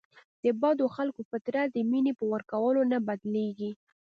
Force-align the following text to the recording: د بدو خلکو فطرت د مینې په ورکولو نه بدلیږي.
د 0.43 0.45
بدو 0.61 0.85
خلکو 0.95 1.21
فطرت 1.31 1.67
د 1.71 1.77
مینې 1.89 2.13
په 2.19 2.25
ورکولو 2.33 2.81
نه 2.91 2.97
بدلیږي. 3.07 3.71